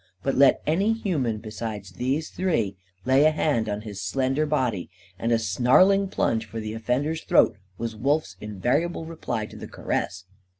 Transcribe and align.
But 0.23 0.33
let 0.33 0.63
any 0.65 0.93
human, 0.93 1.37
besides 1.37 1.91
these 1.91 2.31
three, 2.31 2.75
lay 3.05 3.23
a 3.25 3.29
hand 3.29 3.69
on 3.69 3.81
his 3.81 4.01
slender 4.01 4.47
body, 4.47 4.89
and 5.19 5.31
a 5.31 5.37
snarling 5.37 6.07
plunge 6.07 6.47
for 6.47 6.59
the 6.59 6.73
offender's 6.73 7.21
throat 7.21 7.55
was 7.77 7.95
Wolf's 7.95 8.35
invariable 8.41 9.05
reply 9.05 9.45
to 9.45 9.55
the 9.55 9.67
caress. 9.67 10.25